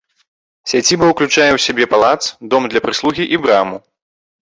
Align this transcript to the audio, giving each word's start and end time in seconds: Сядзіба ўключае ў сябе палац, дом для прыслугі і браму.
Сядзіба 0.71 1.09
ўключае 1.11 1.47
ў 1.53 1.59
сябе 1.67 1.85
палац, 1.93 2.19
дом 2.57 2.63
для 2.75 2.85
прыслугі 2.89 3.23
і 3.37 3.45
браму. 3.49 3.75